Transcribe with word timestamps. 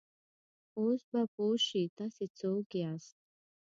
اوس 0.79 1.01
به 1.11 1.21
پوه 1.33 1.55
شې، 1.65 1.83
تاسې 1.97 2.25
څوک 2.39 2.67
یاست؟ 2.81 3.15